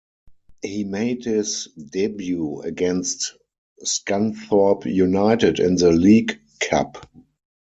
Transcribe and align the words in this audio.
He 0.63 0.83
made 0.83 1.25
his 1.25 1.65
debut 1.75 2.61
against 2.61 3.35
Scunthorpe 3.85 4.91
United 4.91 5.59
in 5.59 5.75
the 5.75 5.91
League 5.91 6.39
Cup. 6.59 7.07